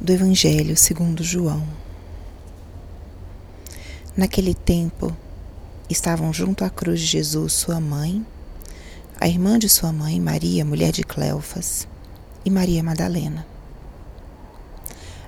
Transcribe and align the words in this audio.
do 0.00 0.12
Evangelho 0.12 0.76
segundo 0.76 1.24
João. 1.24 1.66
Naquele 4.16 4.54
tempo, 4.54 5.14
estavam 5.88 6.32
junto 6.32 6.64
à 6.64 6.70
cruz 6.70 7.00
de 7.00 7.06
Jesus 7.06 7.52
sua 7.52 7.80
mãe, 7.80 8.24
a 9.20 9.26
irmã 9.26 9.58
de 9.58 9.68
sua 9.68 9.92
mãe, 9.92 10.20
Maria, 10.20 10.64
mulher 10.64 10.92
de 10.92 11.02
Cleofas, 11.02 11.88
e 12.44 12.50
Maria 12.50 12.82
Madalena. 12.82 13.46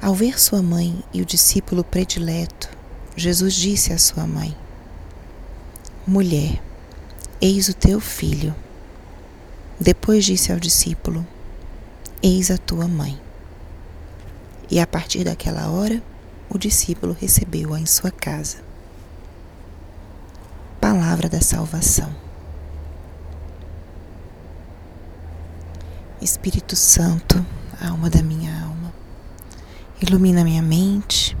Ao 0.00 0.14
ver 0.14 0.40
sua 0.40 0.62
mãe 0.62 1.02
e 1.12 1.22
o 1.22 1.26
discípulo 1.26 1.84
predileto, 1.84 2.68
Jesus 3.16 3.54
disse 3.54 3.92
à 3.92 3.98
sua 3.98 4.26
mãe: 4.26 4.56
Mulher, 6.06 6.60
eis 7.40 7.68
o 7.68 7.74
teu 7.74 8.00
filho. 8.00 8.54
Depois 9.78 10.24
disse 10.24 10.52
ao 10.52 10.58
discípulo: 10.58 11.26
Eis 12.22 12.50
a 12.50 12.58
tua 12.58 12.88
mãe. 12.88 13.23
E 14.70 14.80
a 14.80 14.86
partir 14.86 15.24
daquela 15.24 15.68
hora, 15.70 16.02
o 16.48 16.58
discípulo 16.58 17.16
recebeu-a 17.18 17.80
em 17.80 17.86
sua 17.86 18.10
casa. 18.10 18.58
Palavra 20.80 21.28
da 21.28 21.40
salvação. 21.40 22.14
Espírito 26.20 26.74
Santo, 26.74 27.44
alma 27.80 28.08
da 28.08 28.22
minha 28.22 28.62
alma, 28.62 28.92
ilumina 30.00 30.42
minha 30.42 30.62
mente, 30.62 31.36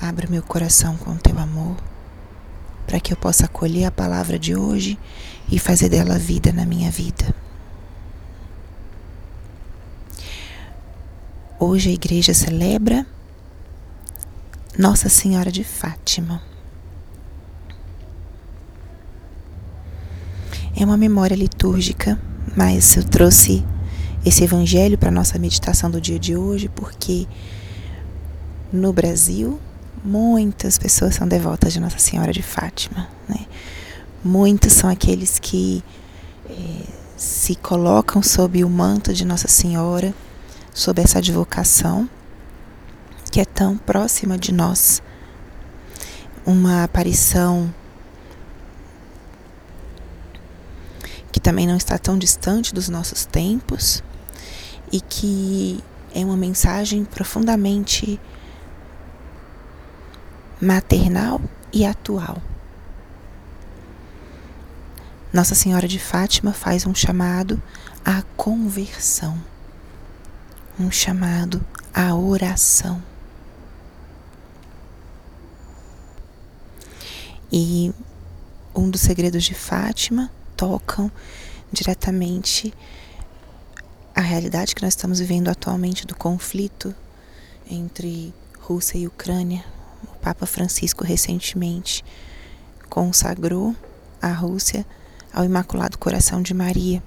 abra 0.00 0.28
meu 0.28 0.42
coração 0.42 0.96
com 0.96 1.16
teu 1.16 1.38
amor, 1.38 1.76
para 2.86 2.98
que 2.98 3.12
eu 3.12 3.16
possa 3.16 3.44
acolher 3.44 3.84
a 3.84 3.92
palavra 3.92 4.38
de 4.38 4.56
hoje 4.56 4.98
e 5.50 5.58
fazer 5.58 5.88
dela 5.88 6.18
vida 6.18 6.52
na 6.52 6.66
minha 6.66 6.90
vida. 6.90 7.32
Hoje 11.64 11.90
a 11.90 11.92
igreja 11.92 12.34
celebra 12.34 13.06
Nossa 14.76 15.08
Senhora 15.08 15.48
de 15.52 15.62
Fátima. 15.62 16.42
É 20.74 20.84
uma 20.84 20.96
memória 20.96 21.36
litúrgica, 21.36 22.20
mas 22.56 22.96
eu 22.96 23.04
trouxe 23.04 23.64
esse 24.26 24.42
evangelho 24.42 24.98
para 24.98 25.12
nossa 25.12 25.38
meditação 25.38 25.88
do 25.88 26.00
dia 26.00 26.18
de 26.18 26.34
hoje 26.34 26.68
porque 26.68 27.28
no 28.72 28.92
Brasil 28.92 29.60
muitas 30.04 30.76
pessoas 30.78 31.14
são 31.14 31.28
devotas 31.28 31.72
de 31.72 31.78
Nossa 31.78 32.00
Senhora 32.00 32.32
de 32.32 32.42
Fátima, 32.42 33.08
né? 33.28 33.46
Muitos 34.24 34.72
são 34.72 34.90
aqueles 34.90 35.38
que 35.38 35.84
é, 36.50 36.54
se 37.16 37.54
colocam 37.54 38.20
sob 38.20 38.64
o 38.64 38.68
manto 38.68 39.14
de 39.14 39.24
Nossa 39.24 39.46
Senhora 39.46 40.12
sob 40.72 41.00
essa 41.00 41.18
advocação 41.18 42.08
que 43.30 43.40
é 43.40 43.44
tão 43.44 43.76
próxima 43.76 44.36
de 44.36 44.52
nós. 44.52 45.02
Uma 46.44 46.84
aparição 46.84 47.72
que 51.30 51.40
também 51.40 51.66
não 51.66 51.76
está 51.76 51.96
tão 51.96 52.18
distante 52.18 52.74
dos 52.74 52.88
nossos 52.88 53.24
tempos 53.24 54.02
e 54.90 55.00
que 55.00 55.82
é 56.14 56.24
uma 56.24 56.36
mensagem 56.36 57.04
profundamente 57.04 58.20
maternal 60.60 61.40
e 61.72 61.86
atual. 61.86 62.36
Nossa 65.32 65.54
Senhora 65.54 65.88
de 65.88 65.98
Fátima 65.98 66.52
faz 66.52 66.84
um 66.84 66.94
chamado 66.94 67.62
à 68.04 68.22
conversão 68.36 69.51
um 70.78 70.90
chamado 70.90 71.64
à 71.92 72.14
oração. 72.14 73.02
E 77.52 77.92
um 78.74 78.88
dos 78.88 79.02
segredos 79.02 79.44
de 79.44 79.54
Fátima 79.54 80.30
tocam 80.56 81.10
diretamente 81.70 82.72
a 84.14 84.20
realidade 84.20 84.74
que 84.74 84.82
nós 84.82 84.94
estamos 84.94 85.18
vivendo 85.18 85.48
atualmente 85.48 86.06
do 86.06 86.14
conflito 86.14 86.94
entre 87.70 88.34
Rússia 88.58 88.98
e 88.98 89.06
Ucrânia. 89.06 89.64
O 90.04 90.16
Papa 90.18 90.46
Francisco 90.46 91.04
recentemente 91.04 92.04
consagrou 92.88 93.74
a 94.20 94.32
Rússia 94.32 94.86
ao 95.32 95.44
Imaculado 95.44 95.98
Coração 95.98 96.42
de 96.42 96.54
Maria 96.54 97.02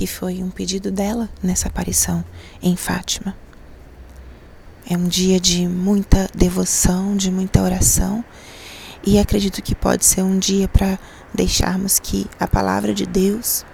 que 0.00 0.06
foi 0.06 0.42
um 0.42 0.48
pedido 0.48 0.90
dela 0.90 1.28
nessa 1.42 1.68
aparição 1.68 2.24
em 2.62 2.74
Fátima. 2.74 3.36
É 4.88 4.96
um 4.96 5.06
dia 5.06 5.38
de 5.38 5.68
muita 5.68 6.26
devoção, 6.34 7.14
de 7.14 7.30
muita 7.30 7.60
oração, 7.60 8.24
e 9.06 9.18
acredito 9.18 9.60
que 9.60 9.74
pode 9.74 10.06
ser 10.06 10.22
um 10.22 10.38
dia 10.38 10.66
para 10.68 10.98
deixarmos 11.34 11.98
que 11.98 12.26
a 12.40 12.46
palavra 12.46 12.94
de 12.94 13.04
Deus 13.04 13.66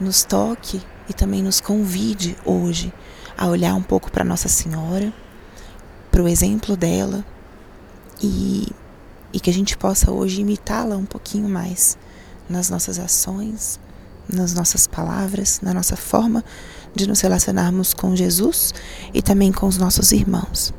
nos 0.00 0.22
toque 0.22 0.80
e 1.08 1.12
também 1.12 1.42
nos 1.42 1.60
convide 1.60 2.36
hoje 2.44 2.92
a 3.36 3.48
olhar 3.48 3.74
um 3.74 3.82
pouco 3.82 4.08
para 4.08 4.22
Nossa 4.22 4.46
Senhora, 4.46 5.12
para 6.12 6.22
o 6.22 6.28
exemplo 6.28 6.76
dela 6.76 7.24
e, 8.22 8.68
e 9.32 9.40
que 9.40 9.50
a 9.50 9.52
gente 9.52 9.76
possa 9.76 10.12
hoje 10.12 10.42
imitá-la 10.42 10.96
um 10.96 11.04
pouquinho 11.04 11.48
mais 11.48 11.98
nas 12.48 12.70
nossas 12.70 13.00
ações, 13.00 13.80
nas 14.28 14.54
nossas 14.54 14.86
palavras, 14.86 15.60
na 15.62 15.74
nossa 15.74 15.96
forma 15.96 16.44
de 16.94 17.06
nos 17.06 17.20
relacionarmos 17.20 17.94
com 17.94 18.14
Jesus 18.16 18.74
e 19.14 19.22
também 19.22 19.52
com 19.52 19.66
os 19.66 19.78
nossos 19.78 20.12
irmãos. 20.12 20.72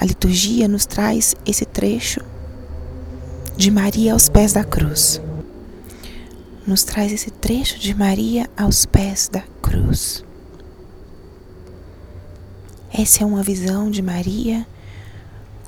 A 0.00 0.04
liturgia 0.04 0.68
nos 0.68 0.86
traz 0.86 1.34
esse 1.44 1.64
trecho 1.64 2.20
de 3.56 3.70
Maria 3.70 4.12
aos 4.12 4.28
pés 4.28 4.52
da 4.52 4.62
cruz. 4.62 5.20
Nos 6.66 6.84
traz 6.84 7.12
esse 7.12 7.30
trecho 7.30 7.78
de 7.78 7.94
Maria 7.94 8.48
aos 8.56 8.86
pés 8.86 9.28
da 9.28 9.42
cruz. 9.60 10.24
Essa 12.92 13.24
é 13.24 13.26
uma 13.26 13.42
visão 13.42 13.90
de 13.90 14.00
Maria 14.00 14.66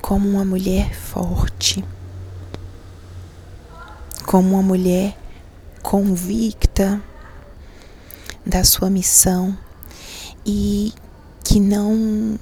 como 0.01 0.27
uma 0.29 0.45
mulher 0.45 0.93
forte, 0.95 1.83
como 4.25 4.53
uma 4.53 4.63
mulher 4.63 5.17
convicta 5.81 7.01
da 8.45 8.63
sua 8.63 8.89
missão 8.89 9.57
e 10.45 10.93
que 11.43 11.59
não 11.59 12.39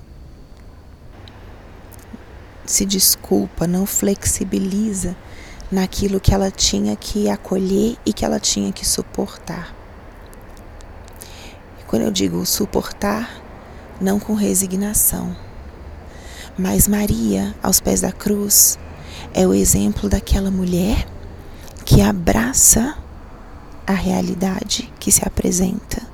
se 2.66 2.86
desculpa, 2.86 3.66
não 3.66 3.86
flexibiliza 3.86 5.16
naquilo 5.72 6.20
que 6.20 6.34
ela 6.34 6.52
tinha 6.52 6.96
que 6.96 7.30
acolher 7.30 7.98
e 8.06 8.14
que 8.14 8.24
ela 8.24 8.40
tinha 8.40 8.72
que 8.72 8.86
suportar. 8.86 9.74
E 11.80 11.84
quando 11.86 12.04
eu 12.04 12.12
digo 12.12 12.46
suportar, 12.46 13.42
não 14.00 14.20
com 14.20 14.34
resignação, 14.34 15.36
mas 16.58 16.88
Maria, 16.88 17.56
aos 17.64 17.80
pés 17.80 18.02
da 18.02 18.12
cruz, 18.12 18.78
é 19.34 19.48
o 19.48 19.54
exemplo 19.54 20.10
daquela 20.10 20.52
mulher 20.52 21.08
que 21.86 22.02
abraça 22.02 22.98
a 23.90 23.94
realidade 23.94 24.94
que 25.00 25.12
se 25.12 25.28
apresenta 25.28 26.06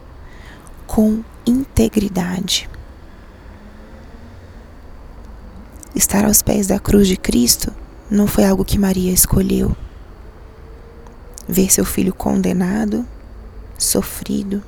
com 0.88 1.22
integridade. 1.46 2.70
Estar 5.94 6.24
aos 6.24 6.42
pés 6.42 6.68
da 6.68 6.80
cruz 6.80 7.06
de 7.06 7.18
Cristo 7.18 7.74
não 8.10 8.28
foi 8.28 8.46
algo 8.46 8.64
que 8.64 8.80
Maria 8.80 9.12
escolheu. 9.12 9.76
Ver 11.50 11.70
seu 11.70 11.84
filho 11.84 12.14
condenado, 12.14 13.06
sofrido, 13.78 14.64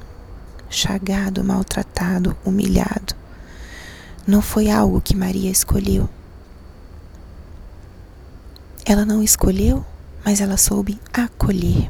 chagado, 0.69 1.41
maltratado, 1.45 2.35
humilhado, 2.44 3.15
não 4.27 4.42
foi 4.42 4.69
algo 4.69 5.00
que 5.00 5.15
Maria 5.15 5.50
escolheu. 5.50 6.10
Ela 8.86 9.06
não 9.06 9.24
escolheu, 9.24 9.86
mas 10.25 10.42
ela 10.42 10.57
soube 10.57 11.00
acolher 11.13 11.89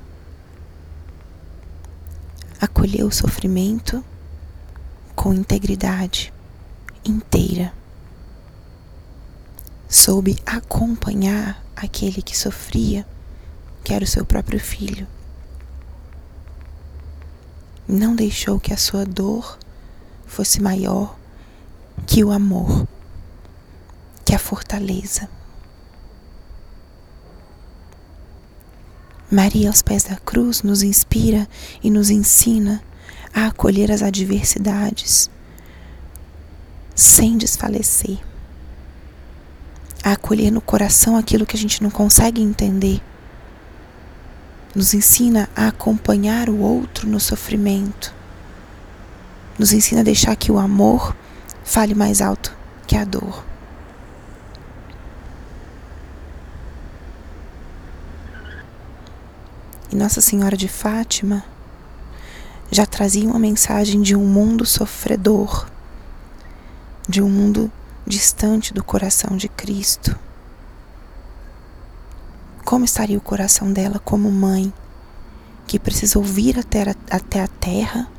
acolheu 2.59 3.07
o 3.07 3.11
sofrimento 3.11 4.03
com 5.15 5.33
integridade 5.33 6.33
inteira. 7.03 7.73
Soube 9.89 10.37
acompanhar 10.45 11.63
aquele 11.75 12.21
que 12.21 12.37
sofria, 12.37 13.07
que 13.83 13.93
era 13.93 14.03
o 14.03 14.07
seu 14.07 14.25
próprio 14.25 14.59
filho. 14.59 15.07
Não 17.87 18.15
deixou 18.15 18.59
que 18.59 18.73
a 18.73 18.77
sua 18.77 19.05
dor 19.05 19.57
fosse 20.25 20.61
maior 20.61 21.17
que 22.05 22.23
o 22.23 22.31
amor, 22.31 22.87
que 24.25 24.35
a 24.35 24.39
fortaleza. 24.39 25.29
Maria, 29.29 29.67
aos 29.67 29.81
pés 29.81 30.03
da 30.03 30.15
cruz, 30.15 30.63
nos 30.63 30.81
inspira 30.81 31.47
e 31.83 31.89
nos 31.89 32.09
ensina 32.09 32.81
a 33.33 33.47
acolher 33.47 33.91
as 33.91 34.01
adversidades 34.01 35.29
sem 36.95 37.37
desfalecer, 37.37 38.17
a 40.03 40.13
acolher 40.13 40.49
no 40.49 40.61
coração 40.61 41.17
aquilo 41.17 41.45
que 41.45 41.57
a 41.57 41.59
gente 41.59 41.83
não 41.83 41.89
consegue 41.89 42.41
entender. 42.41 43.01
Nos 44.73 44.93
ensina 44.93 45.49
a 45.55 45.67
acompanhar 45.67 46.49
o 46.49 46.59
outro 46.59 47.07
no 47.07 47.19
sofrimento. 47.19 48.13
Nos 49.59 49.73
ensina 49.73 50.01
a 50.01 50.03
deixar 50.03 50.35
que 50.35 50.51
o 50.51 50.57
amor 50.57 51.15
fale 51.63 51.93
mais 51.93 52.21
alto 52.21 52.55
que 52.87 52.95
a 52.95 53.03
dor. 53.03 53.46
E 59.91 59.95
Nossa 59.95 60.19
Senhora 60.19 60.57
de 60.57 60.67
Fátima 60.67 61.43
já 62.69 62.85
trazia 62.85 63.27
uma 63.29 63.39
mensagem 63.39 64.01
de 64.01 64.15
um 64.15 64.25
mundo 64.25 64.65
sofredor, 64.65 65.69
de 67.07 67.21
um 67.21 67.29
mundo 67.29 67.71
distante 68.05 68.73
do 68.73 68.83
coração 68.83 69.37
de 69.37 69.47
Cristo. 69.47 70.17
Como 72.65 72.83
estaria 72.83 73.17
o 73.17 73.21
coração 73.21 73.71
dela 73.71 73.97
como 73.99 74.29
mãe, 74.29 74.73
que 75.65 75.79
precisou 75.79 76.21
vir 76.21 76.59
até 76.59 76.83
a, 76.83 76.95
até 77.09 77.41
a 77.41 77.47
terra, 77.47 78.09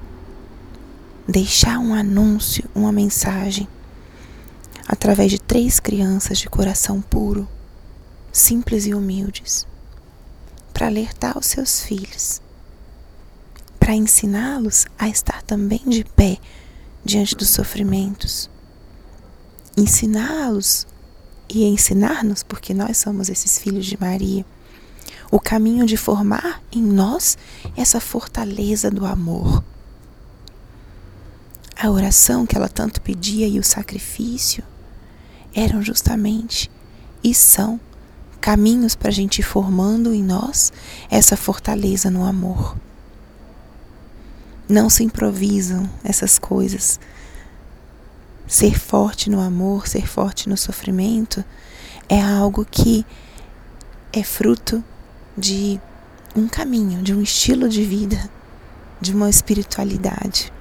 deixar 1.26 1.78
um 1.78 1.92
anúncio, 1.92 2.64
uma 2.74 2.90
mensagem, 2.90 3.68
através 4.86 5.30
de 5.30 5.38
três 5.38 5.78
crianças 5.78 6.38
de 6.38 6.48
coração 6.48 7.02
puro, 7.02 7.46
simples 8.32 8.86
e 8.86 8.94
humildes, 8.94 9.66
para 10.78 10.86
alertar 10.86 11.36
os 11.36 11.46
seus 11.46 11.82
filhos 11.82 12.40
para 13.80 13.96
ensiná-los 13.96 14.86
a 14.96 15.08
estar 15.08 15.42
também 15.42 15.80
de 15.84 16.04
pé 16.04 16.38
diante 17.04 17.34
dos 17.34 17.48
sofrimentos. 17.48 18.48
Ensiná-los 19.76 20.86
e 21.48 21.64
ensinar-nos, 21.64 22.44
porque 22.44 22.72
nós 22.72 22.98
somos 22.98 23.28
esses 23.28 23.58
filhos 23.58 23.86
de 23.86 23.98
Maria, 23.98 24.46
o 25.32 25.40
caminho 25.40 25.84
de 25.84 25.96
formar 25.96 26.62
em 26.70 26.82
nós 26.82 27.36
essa 27.76 27.98
fortaleza 27.98 28.88
do 28.88 29.04
amor. 29.04 29.64
A 31.76 31.90
oração 31.90 32.46
que 32.46 32.56
ela 32.56 32.68
tanto 32.68 33.00
pedia 33.00 33.48
e 33.48 33.58
o 33.58 33.64
sacrifício 33.64 34.62
eram 35.52 35.82
justamente 35.82 36.70
e 37.24 37.34
são 37.34 37.80
caminhos 38.40 38.94
para 38.94 39.08
a 39.08 39.12
gente 39.12 39.40
ir 39.40 39.42
formando 39.42 40.14
em 40.14 40.22
nós 40.22 40.72
essa 41.10 41.36
fortaleza 41.36 42.10
no 42.10 42.24
amor. 42.24 42.76
Não 44.68 44.90
se 44.90 45.02
improvisam 45.02 45.88
essas 46.04 46.38
coisas. 46.38 47.00
Ser 48.46 48.78
forte 48.78 49.28
no 49.28 49.40
amor, 49.40 49.86
ser 49.86 50.06
forte 50.06 50.48
no 50.48 50.56
sofrimento 50.56 51.44
é 52.08 52.20
algo 52.20 52.64
que 52.64 53.04
é 54.12 54.22
fruto 54.22 54.82
de 55.36 55.80
um 56.34 56.48
caminho, 56.48 57.02
de 57.02 57.14
um 57.14 57.20
estilo 57.20 57.68
de 57.68 57.84
vida, 57.84 58.30
de 59.00 59.12
uma 59.12 59.28
espiritualidade. 59.28 60.52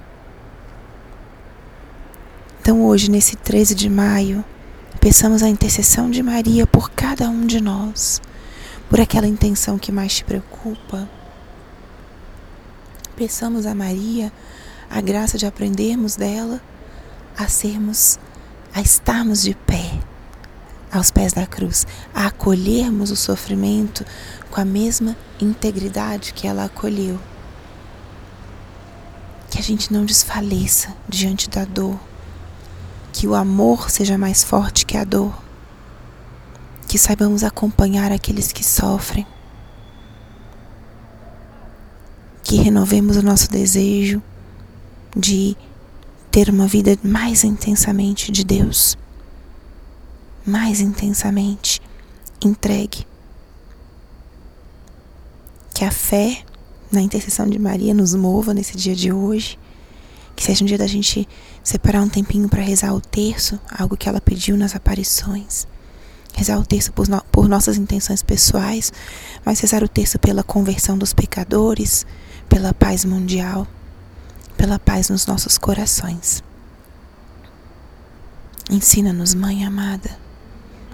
Então, 2.62 2.86
hoje, 2.86 3.10
nesse 3.10 3.36
13 3.38 3.74
de 3.74 3.90
maio, 3.90 4.44
peçamos 4.98 5.44
a 5.44 5.50
intercessão 5.50 6.10
de 6.10 6.22
Maria 6.22 6.68
por 6.68 6.92
cada 6.92 7.30
um 7.30 7.46
de 7.46 7.62
nós, 7.62 8.22
por 8.90 9.00
aquela 9.00 9.28
intenção 9.28 9.78
que 9.78 9.92
mais 9.92 10.16
te 10.16 10.24
preocupa, 10.24 11.08
Peçamos 13.18 13.66
a 13.66 13.74
Maria 13.74 14.32
a 14.88 15.02
graça 15.02 15.40
de 15.40 15.48
aprendermos 15.48 16.16
dela 16.16 16.62
a 17.36 17.48
sermos, 17.48 18.20
a 18.72 18.80
estarmos 18.80 19.42
de 19.42 19.56
pé 19.56 20.00
aos 20.92 21.10
pés 21.10 21.34
da 21.34 21.48
cruz, 21.48 21.88
a 22.14 22.28
acolhermos 22.28 23.10
o 23.10 23.16
sofrimento 23.16 24.06
com 24.52 24.62
a 24.62 24.66
mesma 24.66 25.18
integridade 25.42 26.32
que 26.32 26.48
ela 26.48 26.66
acolheu. 26.66 27.20
Que 29.50 29.58
a 29.58 29.64
gente 29.64 29.92
não 29.92 30.06
desfaleça 30.06 30.94
diante 31.10 31.50
da 31.50 31.66
dor, 31.66 32.00
que 33.18 33.28
o 33.28 33.34
amor 33.34 33.90
seja 33.90 34.16
mais 34.16 34.44
forte 34.44 34.86
que 34.86 34.96
a 34.96 35.04
dor, 35.04 35.34
que 36.88 37.00
saibamos 37.00 37.44
acompanhar 37.44 38.12
aqueles 38.12 38.52
que 38.52 38.64
sofrem 38.64 39.26
que 42.44 42.58
renovemos 42.58 43.18
o 43.18 43.24
nosso 43.24 43.50
desejo 43.50 44.22
de 45.16 45.58
ter 46.30 46.48
uma 46.52 46.68
vida 46.68 46.96
mais 47.04 47.44
intensamente 47.44 48.32
de 48.32 48.44
Deus, 48.44 48.96
mais 50.46 50.80
intensamente 50.80 51.82
entregue. 52.40 53.04
Que 55.74 55.84
a 55.84 55.90
fé 55.90 56.46
na 56.92 57.02
intercessão 57.02 57.48
de 57.48 57.58
Maria 57.58 57.96
nos 57.96 58.14
mova 58.14 58.54
nesse 58.54 58.78
dia 58.78 58.96
de 58.96 59.12
hoje. 59.12 59.58
Que 60.38 60.44
seja 60.44 60.64
um 60.64 60.68
dia 60.68 60.78
da 60.78 60.86
gente 60.86 61.28
separar 61.64 62.04
um 62.04 62.08
tempinho 62.08 62.48
para 62.48 62.62
rezar 62.62 62.94
o 62.94 63.02
terço, 63.02 63.60
algo 63.72 63.98
que 63.98 64.08
ela 64.08 64.22
pediu 64.22 64.56
nas 64.56 64.76
aparições. 64.76 65.68
Rezar 66.32 66.60
o 66.60 66.66
terço 66.66 66.94
por, 66.94 67.08
no, 67.08 67.20
por 67.32 67.50
nossas 67.50 67.76
intenções 67.76 68.22
pessoais, 68.22 68.94
mas 69.44 69.60
rezar 69.60 69.84
o 69.84 69.88
terço 69.88 70.20
pela 70.20 70.44
conversão 70.44 70.96
dos 70.96 71.12
pecadores, 71.12 72.06
pela 72.48 72.72
paz 72.72 73.04
mundial, 73.04 73.68
pela 74.56 74.78
paz 74.78 75.10
nos 75.10 75.26
nossos 75.26 75.58
corações. 75.58 76.44
Ensina-nos, 78.70 79.34
Mãe 79.34 79.66
amada, 79.66 80.20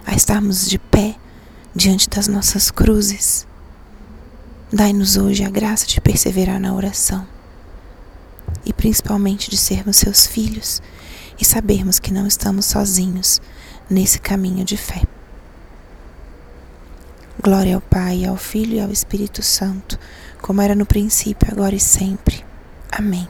a 0.08 0.16
estarmos 0.16 0.70
de 0.70 0.80
pé 0.80 1.18
diante 1.76 2.10
das 2.10 2.30
nossas 2.30 2.72
cruzes. 2.72 3.46
Dai-nos 4.72 5.18
hoje 5.18 5.44
a 5.44 5.50
graça 5.50 5.86
de 5.86 6.00
perseverar 6.00 6.62
na 6.62 6.74
oração 6.74 7.33
e 8.66 8.74
principalmente 8.74 9.50
de 9.50 9.58
sermos 9.58 9.98
seus 9.98 10.26
filhos 10.28 10.82
e 11.40 11.46
sabermos 11.46 12.00
que 12.00 12.14
não 12.14 12.28
estamos 12.28 12.66
sozinhos 12.66 13.42
nesse 13.90 14.20
caminho 14.20 14.64
de 14.64 14.78
fé. 14.78 15.04
Glória 17.42 17.76
ao 17.76 17.82
Pai, 17.82 18.26
ao 18.26 18.38
Filho 18.38 18.76
e 18.76 18.80
ao 18.80 18.92
Espírito 18.92 19.42
Santo 19.42 20.00
como 20.44 20.62
era 20.62 20.76
no 20.76 20.86
princípio, 20.86 21.48
agora 21.50 21.74
e 21.74 21.80
sempre. 21.80 22.44
Amém. 22.92 23.30